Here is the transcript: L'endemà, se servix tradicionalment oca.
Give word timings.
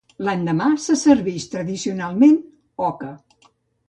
L'endemà, 0.27 0.69
se 0.85 0.95
servix 1.01 1.45
tradicionalment 1.55 2.33
oca. 2.87 3.11